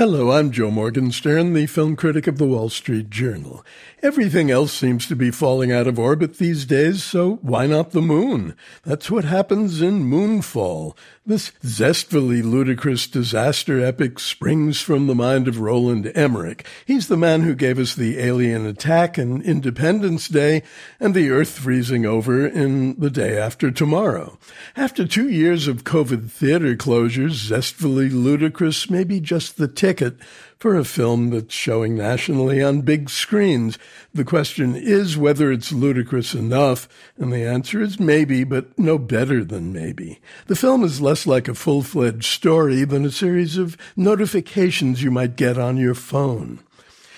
Hello, 0.00 0.30
I'm 0.30 0.50
Joe 0.50 0.70
Morgenstern, 0.70 1.52
the 1.52 1.66
film 1.66 1.94
critic 1.94 2.26
of 2.26 2.38
the 2.38 2.46
Wall 2.46 2.70
Street 2.70 3.10
Journal. 3.10 3.62
Everything 4.02 4.50
else 4.50 4.72
seems 4.72 5.06
to 5.06 5.14
be 5.14 5.30
falling 5.30 5.70
out 5.70 5.86
of 5.86 5.98
orbit 5.98 6.38
these 6.38 6.64
days, 6.64 7.04
so 7.04 7.38
why 7.42 7.66
not 7.66 7.90
the 7.90 8.00
moon? 8.00 8.56
That's 8.82 9.10
what 9.10 9.26
happens 9.26 9.82
in 9.82 10.08
Moonfall. 10.08 10.96
This 11.26 11.52
zestfully 11.62 12.40
ludicrous 12.42 13.06
disaster 13.06 13.84
epic 13.84 14.18
springs 14.18 14.80
from 14.80 15.06
the 15.06 15.14
mind 15.14 15.46
of 15.46 15.60
Roland 15.60 16.10
Emmerich. 16.14 16.66
He's 16.86 17.08
the 17.08 17.18
man 17.18 17.42
who 17.42 17.54
gave 17.54 17.78
us 17.78 17.94
the 17.94 18.18
alien 18.20 18.64
attack 18.64 19.18
in 19.18 19.42
Independence 19.42 20.28
Day 20.28 20.62
and 20.98 21.12
the 21.12 21.28
Earth 21.28 21.58
freezing 21.58 22.06
over 22.06 22.46
in 22.46 22.98
The 22.98 23.10
Day 23.10 23.38
After 23.38 23.70
Tomorrow. 23.70 24.38
After 24.76 25.06
two 25.06 25.28
years 25.28 25.68
of 25.68 25.84
COVID 25.84 26.30
theater 26.30 26.74
closures, 26.74 27.32
zestfully 27.32 28.08
ludicrous 28.08 28.88
may 28.88 29.04
be 29.04 29.20
just 29.20 29.58
the 29.58 29.68
ticket 29.90 30.14
for 30.56 30.76
a 30.76 30.84
film 30.84 31.30
that's 31.30 31.52
showing 31.52 31.96
nationally 31.96 32.62
on 32.62 32.80
big 32.82 33.10
screens. 33.10 33.76
The 34.14 34.24
question 34.24 34.76
is 34.76 35.16
whether 35.16 35.50
it's 35.50 35.72
ludicrous 35.72 36.32
enough, 36.32 36.88
and 37.18 37.32
the 37.32 37.44
answer 37.44 37.80
is 37.80 37.98
maybe, 37.98 38.44
but 38.44 38.78
no 38.78 38.98
better 38.98 39.42
than 39.42 39.72
maybe. 39.72 40.20
The 40.46 40.54
film 40.54 40.84
is 40.84 41.00
less 41.00 41.26
like 41.26 41.48
a 41.48 41.54
full 41.54 41.82
fledged 41.82 42.26
story 42.26 42.84
than 42.84 43.04
a 43.04 43.10
series 43.10 43.56
of 43.56 43.76
notifications 43.96 45.02
you 45.02 45.10
might 45.10 45.34
get 45.34 45.58
on 45.58 45.76
your 45.76 45.96
phone. 45.96 46.60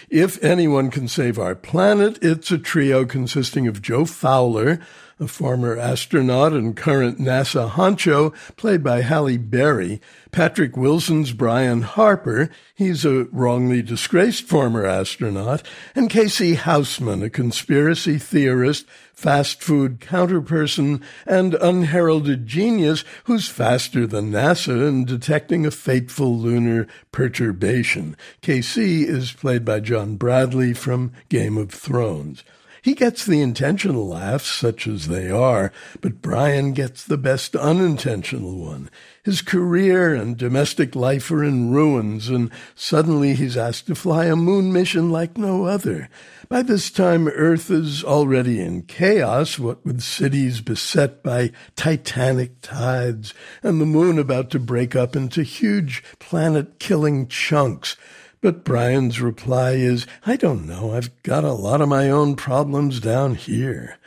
If 0.09 0.43
anyone 0.43 0.91
can 0.91 1.09
save 1.09 1.39
our 1.39 1.55
planet, 1.55 2.19
it's 2.23 2.51
a 2.51 2.59
trio 2.59 3.05
consisting 3.05 3.67
of 3.67 3.83
Jo 3.83 4.07
Fowler, 4.07 4.81
a 5.23 5.29
former 5.29 5.79
astronaut 5.79 6.53
and 6.53 6.77
current 6.77 7.19
NASA 7.19 7.71
honcho, 7.71 8.35
played 8.57 8.83
by 8.83 9.03
Halle 9.03 9.37
Berry, 9.37 10.01
Patrick 10.33 10.77
Wilson's 10.77 11.33
Brian 11.33 11.83
Harper, 11.83 12.51
he's 12.75 13.05
a 13.05 13.25
wrongly 13.31 13.83
disgraced 13.83 14.49
former 14.49 14.85
astronaut, 14.85 15.63
and 15.95 16.11
Casey 16.11 16.55
Houseman, 16.55 17.23
a 17.23 17.31
conspiracy 17.31 18.19
theorist, 18.19 18.85
fast 19.15 19.63
food 19.63 20.01
counterperson, 20.01 21.01
and 21.25 21.55
unheralded 21.55 22.47
genius 22.47 23.05
who's 23.25 23.49
faster 23.49 24.09
than 24.09 24.33
NASA 24.33 24.89
in 24.89 25.05
detecting 25.05 25.65
a 25.65 25.71
fateful 25.71 26.37
lunar 26.37 26.89
perturbation. 27.13 28.17
Casey 28.41 29.05
is 29.05 29.31
played 29.31 29.65
by 29.65 29.79
John 29.79 30.17
Bradley 30.17 30.75
from 30.75 31.13
Game 31.29 31.57
of 31.57 31.71
Thrones. 31.71 32.43
He 32.83 32.95
gets 32.95 33.25
the 33.25 33.41
intentional 33.41 34.09
laughs, 34.09 34.51
such 34.51 34.89
as 34.89 35.07
they 35.07 35.31
are, 35.31 35.71
but 36.01 36.21
Brian 36.21 36.73
gets 36.73 37.05
the 37.05 37.17
best 37.17 37.55
unintentional 37.55 38.59
one. 38.59 38.91
His 39.23 39.41
career 39.41 40.17
and 40.17 40.37
domestic 40.37 40.97
life 40.97 41.31
are 41.31 41.45
in 41.45 41.71
ruins, 41.71 42.29
and 42.29 42.51
suddenly 42.75 43.35
he's 43.35 43.57
asked 43.57 43.87
to 43.87 43.95
fly 43.95 44.25
a 44.25 44.35
moon 44.35 44.73
mission 44.73 45.13
like 45.13 45.39
no 45.39 45.65
other. 45.67 46.09
By 46.49 46.63
this 46.63 46.91
time, 46.91 47.29
Earth 47.29 47.71
is 47.71 48.03
already 48.03 48.61
in 48.61 48.83
chaos, 48.83 49.61
what 49.61 49.85
with 49.87 50.01
cities 50.01 50.61
beset 50.61 51.23
by 51.23 51.53
titanic 51.77 52.63
tides, 52.63 53.33
and 53.63 53.81
the 53.81 53.87
moon 53.87 54.19
about 54.19 54.51
to 54.51 54.59
break 54.59 54.97
up 54.97 55.15
into 55.15 55.45
huge 55.45 56.03
planet 56.19 56.81
killing 56.81 57.29
chunks. 57.29 57.97
But 58.43 58.65
Brian's 58.65 59.21
reply 59.21 59.75
is, 59.75 60.05
I 60.27 60.35
don't 60.35 60.67
know, 60.67 60.93
I've 60.93 61.23
got 61.23 61.45
a 61.45 61.53
lot 61.53 61.81
of 61.81 61.89
my 61.89 62.11
own 62.11 62.35
problems 62.35 62.99
down 62.99 63.37
here. 63.37 63.99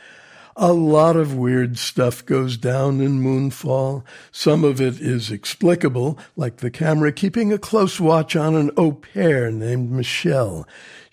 A 0.58 0.72
lot 0.72 1.16
of 1.16 1.36
weird 1.36 1.76
stuff 1.76 2.24
goes 2.24 2.56
down 2.56 3.02
in 3.02 3.20
Moonfall. 3.20 4.04
Some 4.32 4.64
of 4.64 4.80
it 4.80 4.98
is 5.02 5.30
explicable, 5.30 6.18
like 6.34 6.56
the 6.56 6.70
camera 6.70 7.12
keeping 7.12 7.52
a 7.52 7.58
close 7.58 8.00
watch 8.00 8.34
on 8.34 8.54
an 8.54 8.70
au 8.74 8.92
pair 8.92 9.50
named 9.50 9.90
Michelle. 9.90 10.66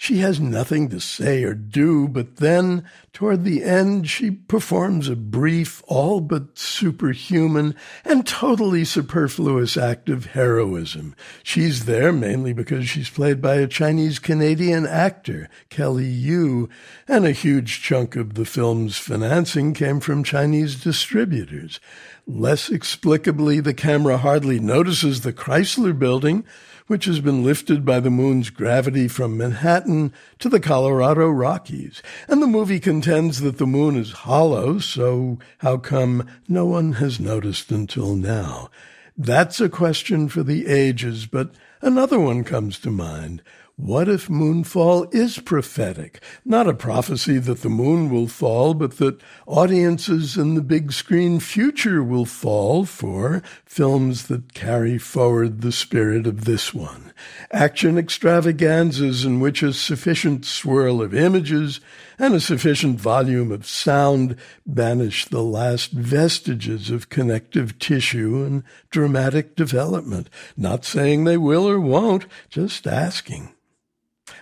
She 0.04 0.18
has 0.18 0.38
nothing 0.38 0.90
to 0.90 1.00
say 1.00 1.46
or 1.46 1.54
do, 1.54 2.10
but 2.10 2.36
then, 2.36 2.84
toward 3.14 3.46
the 3.46 3.64
end, 3.64 4.10
she 4.10 4.32
performs 4.32 5.08
a 5.08 5.16
brief, 5.16 5.82
all 5.88 6.20
but 6.20 6.58
superhuman 6.58 7.74
and 8.04 8.28
totally 8.28 8.84
superfluous 8.84 9.78
act 9.78 10.10
of 10.10 10.26
heroism. 10.26 11.16
She's 11.42 11.86
there 11.86 12.12
mainly 12.12 12.52
because 12.52 12.90
she's 12.90 13.10
played 13.10 13.42
by 13.42 13.56
a 13.56 13.68
Chinese 13.68 14.20
Canadian 14.20 14.86
actor, 14.86 15.50
Kelly 15.70 16.08
Yu, 16.08 16.68
and 17.08 17.26
a 17.26 17.32
huge 17.32 17.82
chunk 17.82 18.18
of 18.18 18.34
the 18.34 18.46
film's 18.46 18.98
financing 19.34 19.74
came 19.74 20.00
from 20.00 20.24
Chinese 20.24 20.84
distributors. 20.84 21.80
Less 22.28 22.70
explicably, 22.70 23.64
the 23.64 23.74
camera 23.74 24.18
hardly 24.18 24.60
notices 24.60 25.22
the 25.22 25.34
Chrysler 25.34 25.98
building, 25.98 26.46
which 26.86 27.06
has 27.06 27.20
been 27.20 27.44
lifted 27.44 27.84
by 27.84 28.00
the 28.00 28.12
moon's 28.12 28.52
gravity 28.52 29.08
from 29.08 29.36
Manhattan 29.36 30.14
to 30.38 30.50
the 30.50 30.60
Colorado 30.60 31.30
Rockies. 31.30 32.04
And 32.28 32.44
the 32.44 32.48
movie 32.48 32.80
contends 32.80 33.42
that 33.42 33.58
the 33.58 33.66
moon 33.66 33.96
is 33.96 34.12
hollow, 34.12 34.78
so 34.78 35.40
how 35.58 35.78
come 35.78 36.28
no 36.48 36.68
one 36.68 36.94
has 36.94 37.20
noticed 37.20 37.72
until 37.72 38.16
now? 38.16 38.70
That's 39.18 39.60
a 39.60 39.68
question 39.68 40.30
for 40.30 40.44
the 40.44 40.68
ages, 40.68 41.26
but 41.26 41.56
another 41.84 42.20
one 42.20 42.44
comes 42.44 42.80
to 42.80 42.90
mind. 42.90 43.44
What 43.76 44.08
if 44.08 44.28
Moonfall 44.28 45.12
is 45.14 45.40
prophetic? 45.40 46.24
Not 46.46 46.68
a 46.68 46.76
prophecy 46.76 47.40
that 47.40 47.62
the 47.62 47.70
moon 47.70 48.12
will 48.12 48.28
fall, 48.28 48.76
but 48.76 48.98
that 48.98 49.20
audiences 49.48 50.38
in 50.38 50.54
the 50.54 50.62
big 50.62 50.92
screen 50.92 51.40
future 51.40 52.04
will 52.04 52.26
fall 52.26 52.86
for 52.86 53.42
films 53.66 54.28
that 54.28 54.54
carry 54.54 55.00
forward 55.00 55.62
the 55.62 55.72
spirit 55.72 56.28
of 56.28 56.46
this 56.46 56.72
one. 56.72 57.14
Action 57.52 57.98
extravaganzas 57.98 59.26
in 59.26 59.40
which 59.40 59.64
a 59.64 59.74
sufficient 59.74 60.46
swirl 60.46 61.02
of 61.02 61.16
images 61.16 61.80
and 62.20 62.34
a 62.34 62.40
sufficient 62.40 63.00
volume 63.00 63.52
of 63.52 63.66
sound 63.66 64.36
banish 64.66 65.26
the 65.26 65.42
last 65.42 65.92
vestiges 65.92 66.90
of 66.90 67.10
connective 67.10 67.80
tissue 67.80 68.44
and 68.46 68.64
dramatic 68.92 69.56
development. 69.56 70.30
Not 70.56 70.86
saying 70.86 71.24
they 71.24 71.38
will 71.38 71.68
or 71.74 71.80
won't, 71.80 72.28
just 72.50 72.86
asking. 72.88 73.54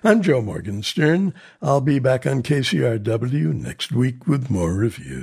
I'm 0.04 0.22
Joe 0.22 0.42
Morgenstern. 0.42 1.34
I'll 1.62 1.82
be 1.82 2.00
back 2.00 2.28
on 2.28 2.44
KCRW 2.44 3.54
next 3.54 3.92
week 3.92 4.28
with 4.28 4.50
more 4.50 4.74
reviews. 4.74 5.20